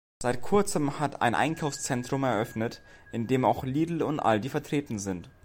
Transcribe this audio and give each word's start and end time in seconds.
Seit 0.19 0.41
kurzem 0.41 0.99
hat 0.99 1.21
ein 1.21 1.35
Einkaufszentrum 1.35 2.23
eröffnet, 2.23 2.81
in 3.11 3.27
dem 3.27 3.45
auch 3.45 3.63
Lidl 3.63 4.01
und 4.01 4.19
Aldi 4.19 4.49
vertreten 4.49 4.97
sind. 4.97 5.29